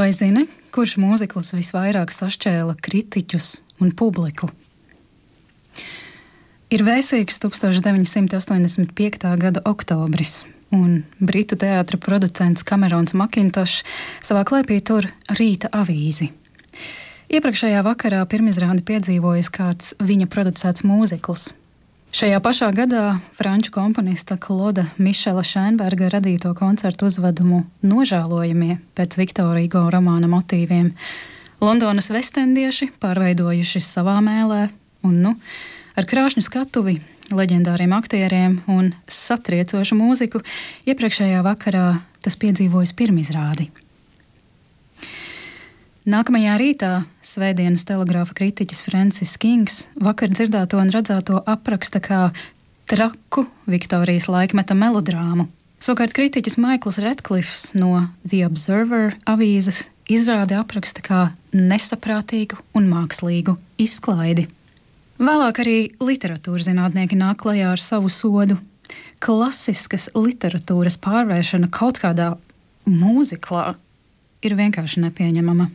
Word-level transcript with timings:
Vai 0.00 0.14
zini, 0.16 0.46
kurš 0.72 0.94
mūzikls 0.96 1.50
visvairāk 1.52 2.08
sašķēla 2.14 2.72
kritiķus 2.80 3.48
un 3.84 3.90
publiku? 3.92 4.46
Ir 6.72 6.84
vēsīgs 6.86 7.36
1985. 7.42 9.26
gada 9.42 9.60
oktobris, 9.68 10.46
un 10.72 11.02
britu 11.20 11.58
teātra 11.60 12.00
producents 12.00 12.64
Kamerons 12.64 13.12
Makintošs 13.12 13.84
savā 14.24 14.46
klēpī 14.48 14.80
tur 14.80 15.10
rīta 15.36 15.68
avīzi. 15.68 16.30
Iepriekšējā 17.28 17.84
vakarā 17.84 18.24
pirmizrādi 18.24 18.86
piedzīvojis 18.88 19.52
kāds 19.52 19.92
viņa 20.00 20.32
producēts 20.32 20.86
mūzikls. 20.88 21.50
Šajā 22.10 22.40
pašā 22.42 22.72
gadā 22.74 23.20
franču 23.38 23.70
komponista 23.70 24.34
Klauda 24.34 24.88
Mišela 24.98 25.44
Šēnberga 25.46 26.08
radīto 26.10 26.50
koncertu 26.58 27.06
uzvedumu 27.06 27.60
Nožēlojamie 27.86 28.80
pēc 28.98 29.14
Viktora 29.14 29.60
Igo 29.62 29.84
romāna 29.94 30.26
motīviem 30.26 30.88
Londonas 31.62 32.10
vestendieši 32.10 32.88
pārveidojuši 32.98 33.82
savā 33.86 34.16
mēlē 34.26 34.64
un, 35.06 35.20
nu, 35.22 35.36
ar 35.94 36.08
krāšņu 36.10 36.42
skatuvi, 36.42 36.96
leģendāriem 37.30 37.94
aktieriem 37.94 38.58
un 38.74 38.90
satriecošu 39.06 39.94
mūziku 40.00 40.42
iepriekšējā 40.90 41.44
vakarā 41.46 41.92
tas 42.26 42.34
piedzīvojis 42.42 42.96
pirmizrādi. 42.98 43.70
Nākamajā 46.10 46.56
rītā 46.58 46.88
Svētdienas 47.22 47.84
telegrāfa 47.86 48.34
kritiķis 48.34 48.80
Francis 48.82 49.36
Kings 49.38 49.76
vakar 50.00 50.32
dzirdēto 50.32 50.80
un 50.80 50.88
redzēto 50.90 51.38
apraksta 51.46 52.00
kā 52.02 52.20
traku 52.90 53.44
Viktorijas 53.70 54.26
laikmeta 54.26 54.74
melodrāmu. 54.74 55.46
Savukārt 55.78 56.16
kritiķis 56.16 56.56
Maikls 56.58 56.98
Redklifs 57.04 57.62
no 57.78 58.08
The 58.24 58.40
Observer 58.48 59.14
avīzes 59.30 59.84
izrādi 60.10 60.56
apraksta 60.58 61.04
kā 61.04 61.20
nesaprātīgu 61.54 62.58
un 62.74 62.88
mākslīgu 62.90 63.54
izklaidi. 63.78 64.48
Vēlāk 65.20 65.60
arī 65.62 65.78
literatūras 66.02 66.66
zinātnieki 66.72 67.20
nāk 67.20 67.44
klajā 67.44 67.70
ar 67.76 67.82
savu 67.82 68.10
sodu. 68.10 68.58
Klasiskas 69.22 70.08
literatūras 70.16 70.98
pārvēršana 71.04 71.70
kaut 71.70 72.02
kādā 72.02 72.32
mūziklā 72.88 73.76
ir 74.42 74.58
vienkārši 74.58 75.04
nepieņemama. 75.06 75.68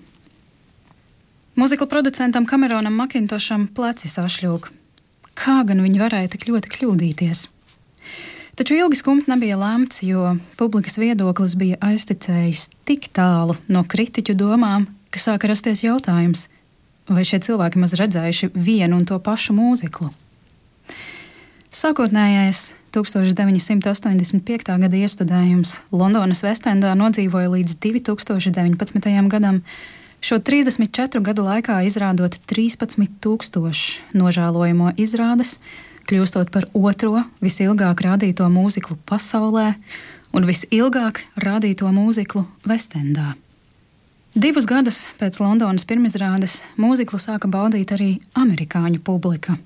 Mūzikla 1.56 1.86
producentam 1.88 2.44
Kameronam 2.44 2.98
Makintošam 3.00 3.70
pleci 3.72 4.10
sašļūk. 4.12 4.66
Kā 5.40 5.62
gan 5.64 5.80
viņi 5.86 6.02
varēja 6.02 6.34
tik 6.34 6.50
ļoti 6.50 6.72
kļūdīties? 6.74 7.44
Taču 8.60 8.76
ilgi 8.76 9.00
skumt 9.00 9.30
nebija 9.32 9.56
lemts, 9.62 10.02
jo 10.04 10.34
publikas 10.60 11.00
viedoklis 11.00 11.56
bija 11.56 11.80
aizticējis 11.80 12.66
tik 12.84 13.08
tālu 13.16 13.56
no 13.72 13.86
kritiķu 13.88 14.36
domām, 14.36 14.90
ka 15.16 15.24
sāka 15.24 15.48
rasties 15.48 15.86
jautājums, 15.88 16.50
vai 17.08 17.24
šie 17.24 17.40
cilvēki 17.48 17.80
maz 17.80 17.96
redzējuši 18.04 18.52
vienu 18.52 19.00
un 19.00 19.08
to 19.08 19.24
pašu 19.24 19.56
mūziklu. 19.56 20.12
Sākotnējais 21.72 22.74
1985. 22.92 24.80
gada 24.84 25.04
iestudējums 25.08 25.80
Londonas 25.96 26.44
Vestendā 26.44 26.92
nodzīvoja 27.00 27.48
līdz 27.56 27.80
2019. 27.80 29.30
gadam, 29.32 29.64
Šo 30.26 30.40
34 30.42 31.20
gadu 31.22 31.44
laikā 31.46 31.84
izrādot 31.86 32.40
13,000 32.50 34.16
nožēlojamo 34.18 34.96
izrādes, 34.98 35.60
kļūstot 36.10 36.50
par 36.50 36.66
otro 36.74 37.20
visilgāk 37.46 38.00
rādīto 38.02 38.48
mūziklu 38.50 38.96
pasaulē 39.06 39.76
un 40.34 40.48
visilgāk 40.50 41.20
rādīto 41.38 41.92
mūziklu 41.94 42.42
Vestendā. 42.66 43.36
Divus 44.34 44.66
gadus 44.66 45.04
pēc 45.20 45.38
Londonas 45.44 45.86
pirmizrādes 45.86 46.64
mūziklu 46.82 47.20
sāka 47.22 47.46
baudīt 47.46 47.94
arī 47.94 48.08
amerikāņu 48.34 49.04
publika. 49.06 49.60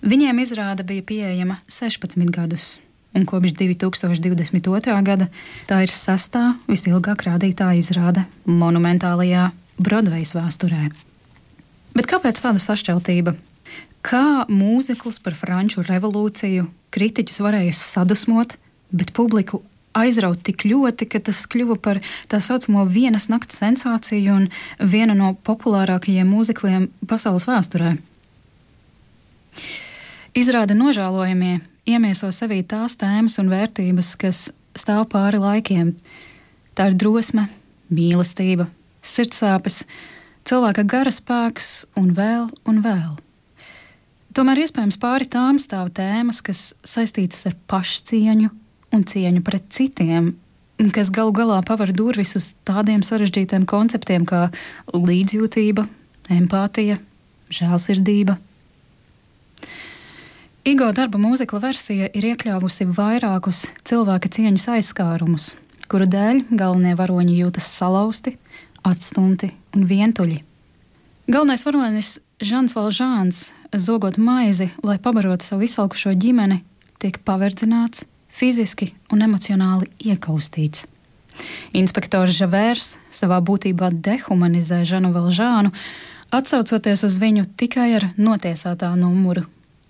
Viņiem 0.00 0.40
izrāde 0.40 0.86
bija 0.88 1.04
pieejama 1.04 1.58
16 1.68 2.32
gadus, 2.32 2.78
un 3.12 3.28
kopš 3.28 3.52
2022. 3.60 4.96
gada 5.04 5.28
tā 5.68 5.82
ir 5.84 5.92
sastā 5.92 6.54
visilgāk 6.72 7.26
rādītā 7.28 7.68
izrāde 7.76 8.24
monumentālajā 8.48 9.50
Broadvejas 9.78 10.34
vēsturē. 10.36 10.88
Bet 11.94 12.08
kāpēc 12.10 12.40
tāda 12.42 12.62
sašķeltība? 12.62 13.34
Kā 14.04 14.44
mūzikls 14.50 15.20
par 15.24 15.36
franču 15.38 15.82
revolūciju 15.86 16.66
kritiķus 16.94 17.40
varēja 17.40 17.72
sadusmot, 17.78 18.56
bet 18.94 19.14
publiku 19.16 19.62
aizraut 19.94 20.42
tik 20.44 20.66
ļoti, 20.68 21.08
ka 21.10 21.20
tas 21.22 21.44
kļuva 21.50 21.78
par 21.82 22.00
tā 22.30 22.40
saucamo 22.42 22.84
vienas 22.90 23.28
nakts 23.32 23.60
sensāciju 23.62 24.34
un 24.34 24.48
vienu 24.78 25.16
no 25.18 25.32
populārākajiem 25.46 26.28
mūzikliem 26.28 26.88
pasaules 27.08 27.46
vēsturē. 27.48 27.94
Izrāda 30.34 30.74
nožēlojamie 30.74 31.60
iemieso 31.86 32.30
sevī 32.34 32.62
tās 32.66 32.98
tēmas 32.98 33.38
un 33.38 33.50
vērtības, 33.52 34.14
kas 34.18 34.48
stāv 34.74 35.06
pāri 35.12 35.38
laikiem. 35.38 35.94
Tā 36.74 36.90
ir 36.90 36.98
drosme, 36.98 37.46
mīlestība, 37.94 38.66
sirdsāpes, 39.04 39.82
cilvēka 40.48 40.84
gara 40.88 41.12
spēks 41.12 41.84
un 42.00 42.12
vēl 42.16 42.48
un 42.68 42.80
vēl. 42.84 43.12
Tomēr 44.34 44.64
iespējams 44.64 44.98
pāri 44.98 45.28
tām 45.30 45.60
stāv 45.62 45.92
tēmas, 45.94 46.40
kas 46.42 46.72
saistītas 46.82 47.44
ar 47.46 47.54
pašcieņu 47.70 48.48
un 48.94 49.04
cieņu 49.06 49.42
pret 49.46 49.68
citiem, 49.70 50.32
kas 50.94 51.12
galu 51.14 51.30
galā 51.36 51.60
paver 51.66 51.92
durvis 51.94 52.34
uz 52.38 52.50
tādiem 52.66 53.04
sarežģītiem 53.06 53.66
konceptiem 53.70 54.26
kā 54.26 54.48
līdzjūtība, 54.90 55.86
empātija, 56.34 56.98
žēlsirdība. 57.54 58.38
Igo 60.64 60.86
darba 60.96 61.20
mūzikla 61.20 61.60
versija 61.60 62.08
ir 62.16 62.24
iekļāvusi 62.30 62.86
vairākus 62.96 63.66
cilvēka 63.84 64.30
cieņas 64.32 64.64
aizskārumus, 64.78 65.50
kuru 65.92 66.08
dēļ 66.08 66.46
galvenie 66.56 66.94
varoņi 66.96 67.36
jūtas 67.42 67.66
salauzti, 67.68 68.38
atstumti 68.84 69.50
un 69.74 69.86
vientuļi. 69.88 70.42
Galvenais 71.26 71.64
varonis 71.64 72.18
Žants 72.44 72.74
Valžāns, 72.76 73.52
zogot 73.72 74.18
maizi, 74.20 74.68
lai 74.84 74.98
pabarotu 75.00 75.46
savu 75.46 75.64
izsalkušo 75.64 76.12
ģimeni, 76.20 76.60
tiek 77.00 77.16
paverdzināts, 77.24 78.04
fiziski 78.28 78.90
un 79.14 79.24
emocionāli 79.24 79.88
iekaustīts. 80.10 80.84
Inspektors 81.74 82.36
Žavērs 82.36 82.94
savā 83.14 83.40
būtībā 83.42 83.90
dehumanizē 83.94 84.82
Žanu 84.86 85.14
Valžānu, 85.14 85.72
atsaucoties 86.34 87.04
uz 87.06 87.18
viņu 87.22 87.46
tikai 87.58 87.90
ar 87.98 88.08
notiesātā 88.18 88.92
numuru 88.98 89.46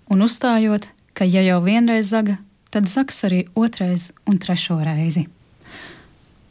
un 0.09 0.21
uzstājot, 0.21 0.87
ka 1.17 1.25
ja 1.25 1.41
jau 1.45 1.61
vienreiz 1.65 2.11
zaga, 2.11 2.37
tad 2.69 2.89
zags 2.91 3.23
arī 3.25 3.45
otrais 3.55 4.11
un 4.29 4.37
trešo 4.41 4.77
reizi. 4.83 5.25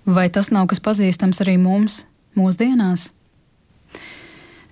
Vai 0.04 0.28
tas 0.28 0.50
nav 0.52 0.68
kas 0.68 0.82
pazīstams 0.84 1.40
arī 1.44 1.56
mums, 1.60 2.04
mūsdienās. 2.38 3.10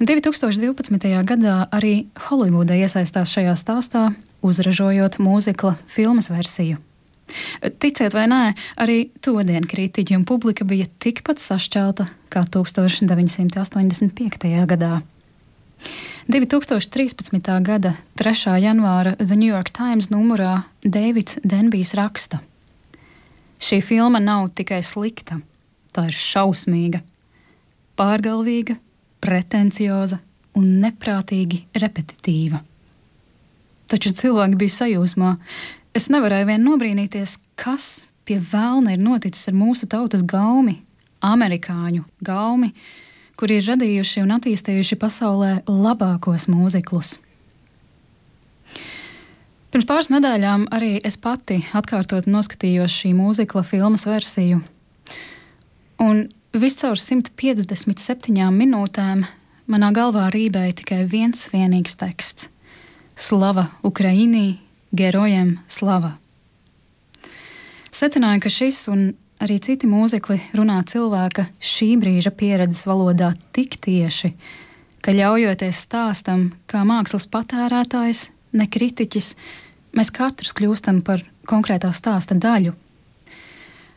2012. 0.03 1.23
gadā 1.23 1.71
arī 1.71 2.11
Holivuda 2.27 2.75
iesaistās 2.75 3.31
šajā 3.31 3.55
stāstā, 3.55 4.11
uzražojot 4.43 5.21
mūzikla 5.23 5.77
filmas 5.87 6.27
versiju. 6.33 6.81
Ticiet 7.78 8.15
vai 8.15 8.27
nē, 8.27 8.55
arī 8.83 9.11
todien 9.22 9.65
kritiķi 9.69 10.17
un 10.19 10.25
publika 10.27 10.65
bija 10.67 10.87
tikpat 10.99 11.39
sašķelta 11.39 12.09
kā 12.33 12.43
1985. 12.51 14.67
gadā. 14.67 15.03
2013. 16.27 17.62
gada 17.62 17.95
3. 18.19 18.59
janvāra 18.62 19.17
The 19.19 19.37
New 19.39 19.49
York 19.49 19.71
Times 19.71 20.11
numurā 20.11 20.62
Deivids 20.83 21.39
Denbijs 21.47 21.95
raksta: 21.95 22.41
Šī 23.62 23.83
filma 23.83 24.19
nav 24.19 24.49
tikai 24.55 24.83
slikta, 24.83 25.41
tā 25.95 26.06
ir 26.11 26.15
šausmīga 26.19 27.03
pārgalvīga, 27.98 28.77
pretencioza 29.22 30.18
un 30.59 30.68
neprātīgi 30.83 31.62
repetitīva. 31.78 32.62
Taču 33.92 34.12
cilvēki 34.16 34.59
bija 34.60 34.77
sajūsmā. 34.78 35.34
Es 35.97 36.09
nevarēju 36.12 36.48
vien 36.48 36.62
nobrīnīties, 36.65 37.36
kas 37.60 38.06
pie 38.24 38.39
vēlna 38.41 38.94
ir 38.94 39.03
noticis 39.03 39.50
ar 39.50 39.56
mūsu 39.56 39.89
tautas 39.91 40.24
gaumi, 40.24 40.78
amerikāņu 41.24 42.04
gaumi, 42.24 42.72
kuri 43.36 43.59
ir 43.60 43.68
radījuši 43.68 44.22
un 44.24 44.33
attīstījuši 44.38 44.98
pasaulē 45.00 45.53
labākos 45.68 46.48
mūziklus. 46.48 47.18
Pirms 49.72 49.88
pāris 49.88 50.10
nedēļām 50.12 50.66
arī 50.77 50.98
es 51.00 51.16
pati 51.16 51.62
atkārtot 51.72 52.27
noskatījos 52.28 52.92
šī 52.92 53.15
mūzikla 53.16 53.62
filmas 53.65 54.04
versiju. 54.04 54.60
Un 56.03 56.27
Viscaur 56.53 56.99
157 57.01 58.51
minūtēm 58.53 59.22
manā 59.72 59.89
galvā 59.97 60.27
rībēja 60.34 60.75
tikai 60.83 60.99
viens 61.09 61.47
vienīgs 61.49 61.95
teksts- 61.97 62.51
Slava 63.27 63.71
Ukrainī, 63.83 64.59
gerojiem 64.93 65.60
slava. 65.66 66.19
Secināju, 67.91 68.43
ka 68.43 68.51
šis 68.53 68.89
un 68.93 69.15
arī 69.41 69.57
citi 69.65 69.89
mūzikli 69.89 70.43
runā 70.53 70.84
cilvēka 70.84 71.47
šī 71.57 71.97
brīža 71.97 72.37
pieredzes 72.37 72.84
valodā 72.84 73.33
tik 73.53 73.81
tieši, 73.81 74.34
ka 75.01 75.10
ļaujoties 75.10 75.81
stāstam, 75.89 76.53
kā 76.66 76.84
mākslas 76.84 77.25
patērētājs, 77.33 78.28
ne 78.53 78.66
kritiķis, 78.66 79.34
mēs 79.97 80.13
katrs 80.13 80.53
kļūstam 80.53 81.01
par 81.01 81.25
konkrētā 81.48 81.97
stāsta 81.97 82.37
daļu. 82.37 82.77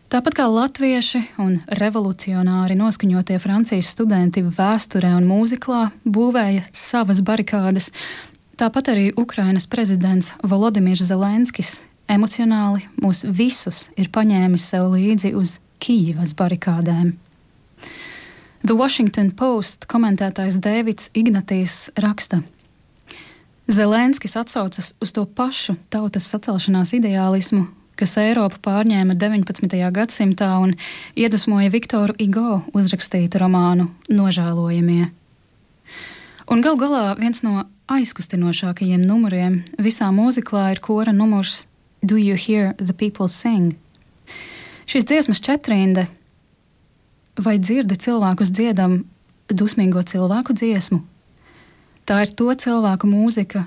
Tāpat 0.06 0.36
kā 0.38 0.44
latvieši 0.46 1.20
un 1.42 1.56
revolucionāri 1.82 2.76
noskaņotie 2.78 3.40
Francijas 3.42 3.90
studenti 3.90 4.44
vēsturē 4.46 5.16
un 5.18 5.26
mūziklā 5.26 5.88
būvēja 6.06 6.68
savas 6.78 7.24
barikādas, 7.26 7.90
tāpat 8.54 8.92
arī 8.94 9.08
Ukrainas 9.18 9.66
prezidents 9.66 10.30
Volodimirs 10.46 11.08
Zelenskis 11.10 11.80
emocionāli 12.06 12.86
mūs 13.02 13.24
visus 13.26 13.88
ir 13.98 14.12
paņēmis 14.14 14.68
sev 14.70 14.92
līdzi 14.94 15.32
uz 15.34 15.58
Kijivas 15.82 16.36
barikādēm. 16.38 17.16
The 18.62 18.78
Washington 18.78 19.32
Post 19.34 19.88
komentētājs 19.90 20.60
Dēvids 20.62 21.10
Ignatīs 21.18 21.90
raksta: 21.98 22.44
Zelenskis 23.66 24.38
atsaucas 24.38 24.94
uz 25.02 25.16
to 25.18 25.26
pašu 25.26 25.80
tautas 25.90 26.30
sacelšanās 26.30 26.94
ideālismu, 26.94 27.66
kas 28.00 28.18
Eiropu 28.20 28.60
pārņēma 28.64 29.16
19. 29.20 29.78
gadsimtā 29.96 30.50
un 30.62 30.74
iedvesmoja 31.16 31.72
Viktoru 31.72 32.16
Igo 32.20 32.60
uzrakstītu 32.76 33.40
romānu 33.42 33.88
Nožēlojamie. 34.12 35.08
Un 36.52 36.62
gal 36.62 36.78
galā 36.78 37.16
viens 37.18 37.42
no 37.46 37.64
aizkustinošākajiem 37.92 39.02
numuriem 39.06 39.62
visā 39.82 40.12
mūziklā 40.14 40.68
ir 40.76 40.84
kora 40.84 41.14
numurs 41.16 41.66
Do 42.06 42.20
You 42.20 42.36
Hear 42.38 42.76
the 42.78 42.94
People 42.94 43.30
Sing? 43.32 43.74
Šīs 44.86 45.08
dziesmas 45.10 45.42
četrinde 45.42 46.06
vai 47.42 47.58
dzirdi 47.58 47.98
cilvēkus 47.98 48.52
dziedam 48.54 49.00
dusmīgo 49.50 50.04
cilvēku 50.06 50.54
dziesmu? 50.54 51.02
Tā 52.06 52.22
ir 52.22 52.36
to 52.38 52.52
cilvēku 52.54 53.10
mūzika, 53.10 53.66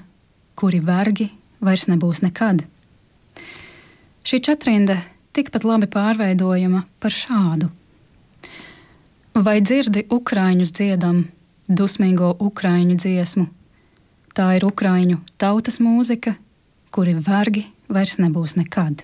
kuri 0.55 0.79
vergi 0.79 1.33
vairs 1.59 1.89
nebūs 1.91 2.23
nekad. 2.23 2.63
Šī 4.29 4.43
četrinde 4.45 4.93
tikpat 5.33 5.65
labi 5.65 5.87
pārveidojama 5.89 6.83
par 7.01 7.15
šādu. 7.17 7.71
Vai 9.33 9.55
dzirdi 9.65 10.03
ukrāņus 10.13 10.73
dziedam 10.77 11.23
dusmīgo 11.65 12.35
ukrāņu 12.37 12.99
dziesmu? 13.01 13.47
Tā 14.37 14.51
ir 14.59 14.67
ukrāņu 14.69 15.17
tautas 15.41 15.81
mūzika, 15.81 16.35
kuri 16.93 17.15
vergi 17.17 17.65
vairs 17.89 18.19
nebūs 18.21 18.59
nekad. 18.61 19.01